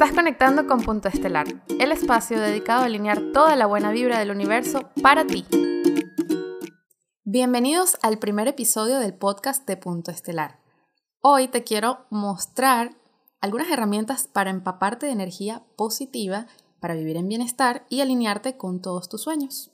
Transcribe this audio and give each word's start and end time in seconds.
Estás 0.00 0.16
conectando 0.16 0.66
con 0.66 0.80
Punto 0.80 1.08
Estelar, 1.08 1.46
el 1.78 1.92
espacio 1.92 2.40
dedicado 2.40 2.80
a 2.80 2.84
alinear 2.86 3.20
toda 3.34 3.54
la 3.54 3.66
buena 3.66 3.90
vibra 3.90 4.18
del 4.18 4.30
universo 4.30 4.88
para 5.02 5.26
ti. 5.26 5.44
Bienvenidos 7.24 7.98
al 8.00 8.18
primer 8.18 8.48
episodio 8.48 8.98
del 8.98 9.12
podcast 9.12 9.66
de 9.68 9.76
Punto 9.76 10.10
Estelar. 10.10 10.58
Hoy 11.20 11.48
te 11.48 11.64
quiero 11.64 12.06
mostrar 12.08 12.96
algunas 13.42 13.70
herramientas 13.70 14.26
para 14.26 14.48
empaparte 14.48 15.04
de 15.04 15.12
energía 15.12 15.64
positiva, 15.76 16.46
para 16.80 16.94
vivir 16.94 17.18
en 17.18 17.28
bienestar 17.28 17.84
y 17.90 18.00
alinearte 18.00 18.56
con 18.56 18.80
todos 18.80 19.10
tus 19.10 19.20
sueños. 19.20 19.70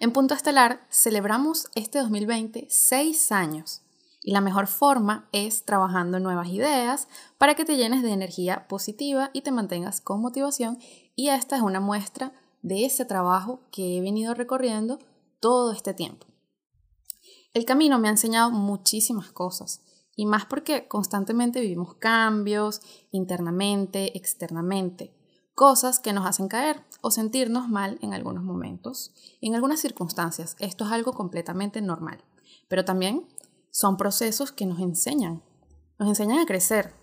En 0.00 0.10
Punto 0.10 0.34
Estelar 0.34 0.84
celebramos 0.90 1.68
este 1.76 2.00
2020 2.00 2.66
seis 2.68 3.30
años 3.30 3.82
y 4.22 4.32
la 4.32 4.40
mejor 4.40 4.66
forma 4.66 5.28
es 5.32 5.64
trabajando 5.64 6.20
nuevas 6.20 6.48
ideas 6.48 7.08
para 7.38 7.54
que 7.54 7.64
te 7.64 7.76
llenes 7.76 8.02
de 8.02 8.12
energía 8.12 8.68
positiva 8.68 9.30
y 9.32 9.42
te 9.42 9.50
mantengas 9.50 10.00
con 10.00 10.20
motivación. 10.20 10.78
Y 11.16 11.28
esta 11.28 11.56
es 11.56 11.62
una 11.62 11.80
muestra 11.80 12.32
de 12.62 12.84
ese 12.84 13.04
trabajo 13.04 13.60
que 13.70 13.96
he 13.96 14.00
venido 14.00 14.34
recorriendo 14.34 14.98
todo 15.40 15.72
este 15.72 15.94
tiempo. 15.94 16.26
El 17.54 17.64
camino 17.64 17.98
me 17.98 18.08
ha 18.08 18.12
enseñado 18.12 18.50
muchísimas 18.50 19.32
cosas 19.32 19.80
y 20.14 20.26
más 20.26 20.44
porque 20.44 20.86
constantemente 20.86 21.60
vivimos 21.60 21.94
cambios 21.94 22.82
internamente, 23.10 24.16
externamente, 24.16 25.16
cosas 25.54 25.98
que 25.98 26.12
nos 26.12 26.26
hacen 26.26 26.48
caer 26.48 26.84
o 27.00 27.10
sentirnos 27.10 27.68
mal 27.68 27.98
en 28.02 28.12
algunos 28.12 28.44
momentos, 28.44 29.14
en 29.40 29.54
algunas 29.54 29.80
circunstancias. 29.80 30.56
Esto 30.58 30.84
es 30.84 30.92
algo 30.92 31.12
completamente 31.12 31.80
normal. 31.80 32.22
Pero 32.68 32.84
también 32.84 33.26
son 33.70 33.96
procesos 33.96 34.52
que 34.52 34.66
nos 34.66 34.80
enseñan, 34.80 35.42
nos 35.98 36.08
enseñan 36.08 36.38
a 36.38 36.46
crecer, 36.46 36.94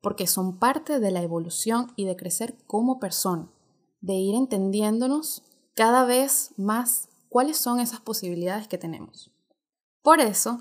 porque 0.00 0.26
son 0.26 0.58
parte 0.58 1.00
de 1.00 1.10
la 1.10 1.22
evolución 1.22 1.92
y 1.96 2.04
de 2.04 2.16
crecer 2.16 2.56
como 2.66 3.00
persona, 3.00 3.50
de 4.00 4.14
ir 4.14 4.34
entendiéndonos 4.34 5.42
cada 5.74 6.04
vez 6.04 6.52
más 6.56 7.08
cuáles 7.28 7.56
son 7.56 7.80
esas 7.80 8.00
posibilidades 8.00 8.68
que 8.68 8.78
tenemos. 8.78 9.32
Por 10.02 10.20
eso, 10.20 10.58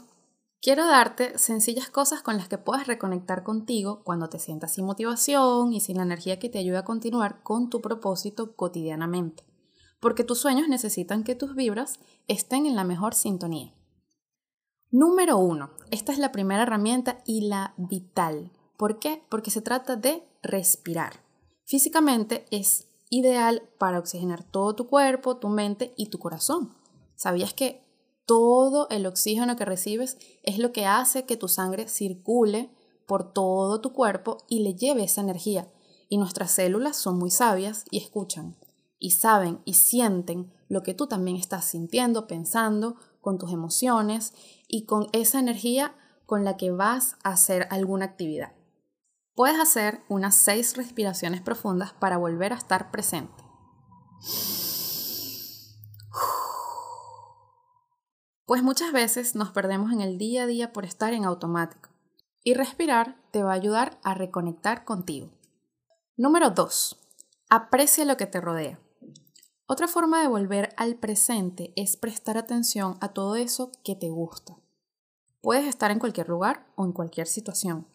quiero 0.61 0.88
darte 0.88 1.38
sencillas 1.38 1.89
cosas 1.89 2.22
con 2.22 2.38
las 2.38 2.47
que 2.47 2.58
puedas 2.58 2.88
reconectar 2.88 3.44
contigo 3.44 4.02
cuando 4.03 4.30
te 4.30 4.39
sientas 4.39 4.73
sin 4.73 4.86
motivación 4.86 5.73
y 5.73 5.81
sin 5.81 5.97
la 5.97 6.03
energía 6.03 6.39
que 6.39 6.50
te 6.50 6.59
ayude 6.59 6.78
a 6.78 6.86
continuar 6.86 7.44
con 7.44 7.69
tu 7.69 7.81
propósito 7.81 8.56
cotidianamente, 8.56 9.44
porque 10.00 10.23
tus 10.23 10.39
sueños 10.39 10.67
necesitan 10.67 11.23
que 11.23 11.36
tus 11.36 11.53
vibras 11.53 12.00
estén 12.28 12.66
en 12.66 12.75
la 12.75 12.86
mejor 12.86 13.14
sintonía. 13.14 13.73
Número 14.94 15.39
uno, 15.39 15.72
esta 15.89 16.11
es 16.11 16.19
la 16.19 16.31
primera 16.31 16.61
herramienta 16.61 17.23
y 17.25 17.47
la 17.47 17.73
vital. 17.77 18.52
¿Por 18.77 19.00
qué? 19.00 19.23
Porque 19.27 19.50
se 19.50 19.63
trata 19.63 19.95
de 19.95 20.23
respirar. 20.44 21.13
Físicamente 21.66 22.45
es 22.52 22.85
ideal 23.09 23.63
para 23.80 23.97
oxigenar 23.97 24.44
todo 24.44 24.75
tu 24.75 24.85
cuerpo, 24.85 25.38
tu 25.38 25.50
mente 25.50 25.95
y 25.97 26.11
tu 26.11 26.19
corazón. 26.19 26.75
¿Sabías 27.16 27.55
que 27.55 27.83
todo 28.27 28.88
el 28.91 29.08
oxígeno 29.08 29.55
que 29.55 29.66
recibes 29.66 30.19
es 30.44 30.59
lo 30.59 30.72
que 30.72 30.85
hace 30.85 31.25
que 31.25 31.38
tu 31.38 31.47
sangre 31.47 31.88
circule 31.88 32.69
por 33.07 33.33
todo 33.33 33.81
tu 33.81 33.94
cuerpo 33.94 34.38
y 34.47 34.59
le 34.59 34.75
lleve 34.75 35.05
esa 35.05 35.22
energía? 35.22 35.73
Y 36.07 36.19
nuestras 36.19 36.52
células 36.52 36.97
son 36.97 37.17
muy 37.17 37.31
sabias 37.31 37.85
y 37.89 37.97
escuchan 37.97 38.55
y 39.03 39.11
saben 39.11 39.59
y 39.66 39.73
sienten 39.73 40.53
lo 40.73 40.81
que 40.81 40.93
tú 40.95 41.07
también 41.07 41.38
estás 41.38 41.66
sintiendo, 41.66 42.27
pensando, 42.27 42.95
con 43.21 43.38
tus 43.38 43.53
emociones 43.53 44.33
y 44.67 44.85
con 44.85 45.07
esa 45.13 45.39
energía 45.39 45.95
con 46.25 46.43
la 46.43 46.57
que 46.57 46.71
vas 46.71 47.16
a 47.23 47.29
hacer 47.29 47.67
alguna 47.69 48.05
actividad. 48.05 48.53
Puedes 49.35 49.59
hacer 49.59 50.01
unas 50.09 50.35
seis 50.35 50.75
respiraciones 50.75 51.41
profundas 51.41 51.94
para 51.94 52.17
volver 52.17 52.53
a 52.53 52.57
estar 52.57 52.91
presente. 52.91 53.44
Pues 58.45 58.62
muchas 58.62 58.91
veces 58.91 59.35
nos 59.35 59.51
perdemos 59.51 59.91
en 59.91 60.01
el 60.01 60.17
día 60.17 60.44
a 60.44 60.47
día 60.47 60.73
por 60.73 60.85
estar 60.85 61.13
en 61.13 61.23
automático 61.23 61.89
y 62.44 62.56
respirar 62.56 63.16
te 63.31 63.44
va 63.44 63.51
a 63.51 63.56
ayudar 63.56 64.00
a 64.03 64.16
reconectar 64.16 64.85
contigo. 64.85 65.29
Número 66.17 66.50
2. 66.50 67.00
Aprecia 67.50 68.06
lo 68.06 68.17
que 68.17 68.25
te 68.25 68.41
rodea. 68.41 68.82
Otra 69.66 69.88
forma 69.88 70.22
de 70.22 70.28
volver 70.28 70.74
al 70.75 70.96
presente 70.96 71.72
es 71.78 71.96
prestar 71.96 72.38
atención 72.38 72.97
a 73.00 73.13
todo 73.13 73.38
eso 73.38 73.72
que 73.84 73.96
te 73.96 74.09
gusta. 74.09 74.57
Puedes 75.40 75.66
estar 75.66 75.90
en 75.90 76.00
cualquier 76.00 76.28
lugar 76.28 76.68
o 76.75 76.84
en 76.84 76.91
cualquier 76.91 77.28
situación. 77.28 77.88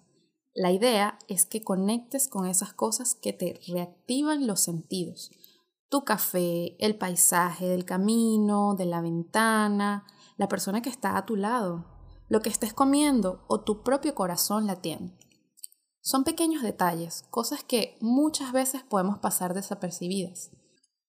La 0.55 0.73
idea 0.73 1.19
es 1.29 1.45
que 1.45 1.63
conectes 1.63 2.27
con 2.27 2.47
esas 2.47 2.73
cosas 2.73 3.15
que 3.15 3.35
te 3.35 3.61
reactivan 3.69 4.47
los 4.47 4.61
sentidos. 4.61 5.31
Tu 5.91 6.05
café, 6.05 6.75
el 6.79 6.97
paisaje 6.97 7.69
del 7.69 7.85
camino, 7.85 8.75
de 8.75 8.87
la 8.87 9.03
ventana, 9.03 10.07
la 10.39 10.49
persona 10.49 10.81
que 10.81 10.91
está 10.91 11.19
a 11.19 11.27
tu 11.27 11.37
lado, 11.37 11.85
lo 12.29 12.41
que 12.41 12.49
estés 12.49 12.73
comiendo 12.73 13.45
o 13.47 13.61
tu 13.61 13.83
propio 13.83 14.15
corazón 14.15 14.67
latiendo. 14.67 15.13
Son 16.01 16.25
pequeños 16.25 16.63
detalles, 16.63 17.27
cosas 17.31 17.63
que 17.63 17.99
muchas 18.01 18.53
veces 18.53 18.83
podemos 18.85 19.19
pasar 19.19 19.53
desapercibidas 19.53 20.51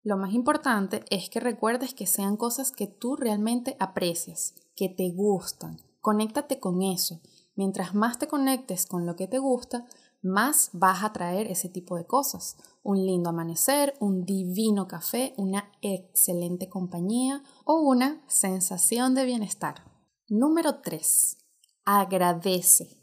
lo 0.09 0.17
más 0.17 0.33
importante 0.33 1.05
es 1.11 1.29
que 1.29 1.39
recuerdes 1.39 1.93
que 1.93 2.07
sean 2.07 2.35
cosas 2.35 2.71
que 2.71 2.87
tú 2.87 3.15
realmente 3.15 3.77
aprecias, 3.79 4.55
que 4.75 4.89
te 4.89 5.11
gustan. 5.11 5.79
Conéctate 6.01 6.59
con 6.59 6.81
eso. 6.81 7.21
Mientras 7.55 7.93
más 7.93 8.17
te 8.17 8.27
conectes 8.27 8.87
con 8.87 9.05
lo 9.05 9.15
que 9.15 9.27
te 9.27 9.37
gusta, 9.37 9.85
más 10.23 10.71
vas 10.73 11.03
a 11.03 11.13
traer 11.13 11.45
ese 11.45 11.69
tipo 11.69 11.95
de 11.95 12.07
cosas. 12.07 12.57
Un 12.81 13.05
lindo 13.05 13.29
amanecer, 13.29 13.93
un 13.99 14.25
divino 14.25 14.87
café, 14.87 15.35
una 15.37 15.71
excelente 15.83 16.69
compañía 16.69 17.43
o 17.63 17.79
una 17.79 18.23
sensación 18.27 19.13
de 19.13 19.25
bienestar. 19.25 19.83
Número 20.27 20.81
3. 20.81 21.37
Agradece. 21.85 22.97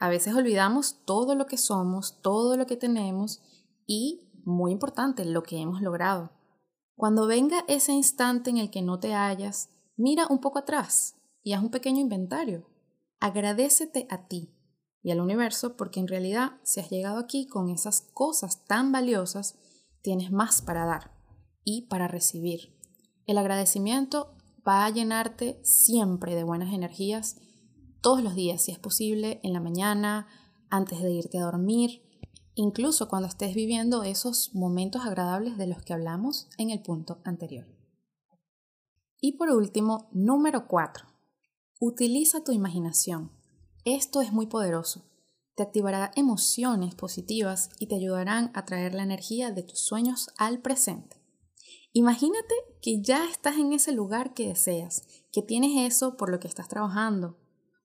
A 0.00 0.08
veces 0.08 0.34
olvidamos 0.34 0.96
todo 1.04 1.36
lo 1.36 1.46
que 1.46 1.58
somos, 1.58 2.20
todo 2.22 2.56
lo 2.56 2.66
que 2.66 2.76
tenemos 2.76 3.40
y 3.86 4.26
muy 4.44 4.72
importante, 4.72 5.24
lo 5.24 5.44
que 5.44 5.60
hemos 5.60 5.80
logrado. 5.80 6.39
Cuando 6.96 7.26
venga 7.26 7.64
ese 7.68 7.92
instante 7.92 8.50
en 8.50 8.58
el 8.58 8.70
que 8.70 8.82
no 8.82 8.98
te 8.98 9.14
hallas, 9.14 9.70
mira 9.96 10.26
un 10.28 10.40
poco 10.40 10.58
atrás 10.58 11.16
y 11.42 11.52
haz 11.52 11.62
un 11.62 11.70
pequeño 11.70 12.00
inventario. 12.00 12.68
Agradecete 13.20 14.06
a 14.10 14.26
ti 14.28 14.54
y 15.02 15.10
al 15.10 15.20
universo 15.20 15.76
porque 15.76 16.00
en 16.00 16.08
realidad 16.08 16.52
si 16.62 16.80
has 16.80 16.90
llegado 16.90 17.18
aquí 17.18 17.46
con 17.46 17.70
esas 17.70 18.02
cosas 18.12 18.64
tan 18.64 18.92
valiosas, 18.92 19.56
tienes 20.02 20.30
más 20.30 20.62
para 20.62 20.84
dar 20.84 21.12
y 21.64 21.82
para 21.82 22.08
recibir. 22.08 22.76
El 23.26 23.38
agradecimiento 23.38 24.34
va 24.66 24.84
a 24.84 24.90
llenarte 24.90 25.60
siempre 25.62 26.34
de 26.34 26.44
buenas 26.44 26.72
energías, 26.72 27.36
todos 28.00 28.22
los 28.22 28.34
días, 28.34 28.62
si 28.62 28.72
es 28.72 28.78
posible, 28.78 29.40
en 29.42 29.52
la 29.52 29.60
mañana, 29.60 30.26
antes 30.70 31.02
de 31.02 31.12
irte 31.12 31.38
a 31.38 31.44
dormir, 31.44 32.02
incluso 32.60 33.08
cuando 33.08 33.26
estés 33.26 33.54
viviendo 33.54 34.02
esos 34.02 34.54
momentos 34.54 35.06
agradables 35.06 35.56
de 35.56 35.66
los 35.66 35.82
que 35.82 35.94
hablamos 35.94 36.46
en 36.58 36.68
el 36.68 36.82
punto 36.82 37.18
anterior. 37.24 37.66
Y 39.18 39.38
por 39.38 39.50
último, 39.50 40.10
número 40.12 40.68
4. 40.68 41.06
Utiliza 41.80 42.44
tu 42.44 42.52
imaginación. 42.52 43.32
Esto 43.86 44.20
es 44.20 44.32
muy 44.32 44.46
poderoso. 44.46 45.06
Te 45.54 45.62
activará 45.62 46.10
emociones 46.16 46.94
positivas 46.94 47.70
y 47.78 47.86
te 47.86 47.94
ayudarán 47.94 48.50
a 48.54 48.66
traer 48.66 48.92
la 48.92 49.04
energía 49.04 49.50
de 49.52 49.62
tus 49.62 49.80
sueños 49.80 50.28
al 50.36 50.60
presente. 50.60 51.16
Imagínate 51.92 52.54
que 52.82 53.00
ya 53.00 53.24
estás 53.24 53.56
en 53.56 53.72
ese 53.72 53.92
lugar 53.92 54.34
que 54.34 54.48
deseas, 54.48 55.06
que 55.32 55.40
tienes 55.40 55.90
eso 55.90 56.18
por 56.18 56.30
lo 56.30 56.38
que 56.40 56.48
estás 56.48 56.68
trabajando, 56.68 57.38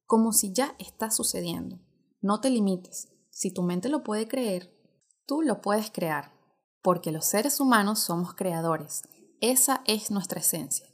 como 0.06 0.34
si 0.34 0.52
ya 0.52 0.76
está 0.80 1.12
sucediendo. 1.12 1.80
No 2.22 2.42
te 2.42 2.50
limites, 2.50 3.08
si 3.36 3.52
tu 3.52 3.64
mente 3.64 3.90
lo 3.90 4.02
puede 4.02 4.30
creer, 4.30 4.74
tú 5.26 5.42
lo 5.42 5.60
puedes 5.60 5.92
crear, 5.92 6.32
porque 6.82 7.12
los 7.12 7.26
seres 7.26 7.60
humanos 7.60 8.00
somos 8.00 8.34
creadores. 8.34 9.02
Esa 9.42 9.82
es 9.86 10.10
nuestra 10.10 10.40
esencia. 10.40 10.88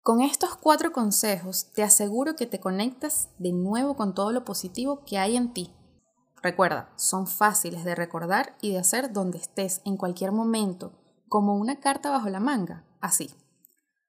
Con 0.00 0.20
estos 0.20 0.54
cuatro 0.54 0.92
consejos 0.92 1.72
te 1.74 1.82
aseguro 1.82 2.36
que 2.36 2.46
te 2.46 2.60
conectas 2.60 3.30
de 3.38 3.50
nuevo 3.50 3.96
con 3.96 4.14
todo 4.14 4.30
lo 4.30 4.44
positivo 4.44 5.02
que 5.04 5.18
hay 5.18 5.36
en 5.36 5.52
ti. 5.52 5.74
Recuerda, 6.40 6.92
son 6.94 7.26
fáciles 7.26 7.82
de 7.82 7.96
recordar 7.96 8.56
y 8.60 8.70
de 8.70 8.78
hacer 8.78 9.12
donde 9.12 9.38
estés 9.38 9.82
en 9.84 9.96
cualquier 9.96 10.30
momento, 10.30 10.92
como 11.28 11.56
una 11.56 11.80
carta 11.80 12.10
bajo 12.10 12.28
la 12.28 12.38
manga, 12.38 12.84
así. 13.00 13.30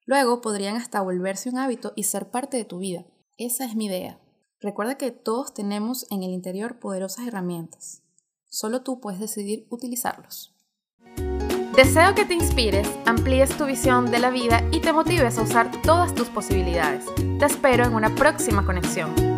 Luego 0.05 0.39
podrían 0.39 0.75
hasta 0.75 1.01
volverse 1.01 1.49
un 1.49 1.57
hábito 1.57 1.93
y 1.95 2.03
ser 2.03 2.29
parte 2.29 2.57
de 2.57 2.65
tu 2.65 2.77
vida. 2.77 3.05
Esa 3.39 3.65
es 3.65 3.75
mi 3.75 3.87
idea. 3.87 4.20
Recuerda 4.61 4.95
que 4.95 5.09
todos 5.09 5.55
tenemos 5.55 6.05
en 6.11 6.21
el 6.21 6.29
interior 6.31 6.77
poderosas 6.77 7.27
herramientas. 7.27 8.03
Solo 8.47 8.83
tú 8.83 9.01
puedes 9.01 9.19
decidir 9.19 9.65
utilizarlos. 9.69 10.53
Deseo 11.75 12.13
que 12.13 12.25
te 12.25 12.35
inspires, 12.35 12.87
amplíes 13.05 13.57
tu 13.57 13.65
visión 13.65 14.11
de 14.11 14.19
la 14.19 14.29
vida 14.29 14.61
y 14.71 14.81
te 14.81 14.93
motives 14.93 15.37
a 15.39 15.43
usar 15.43 15.71
todas 15.81 16.13
tus 16.13 16.29
posibilidades. 16.29 17.05
Te 17.39 17.45
espero 17.45 17.85
en 17.85 17.95
una 17.95 18.13
próxima 18.13 18.63
conexión. 18.63 19.30